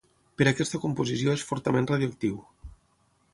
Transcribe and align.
Per 0.41 0.45
aquesta 0.51 0.79
composició 0.85 1.35
és 1.39 1.43
fortament 1.51 1.91
radioactiu. 1.93 2.41